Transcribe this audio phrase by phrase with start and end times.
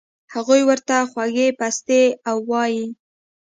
[0.33, 2.85] هغو ورته خوږې پستې اووائي